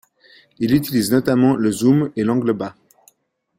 [0.57, 2.73] Il utilise notamment le zoom et l'angle bas.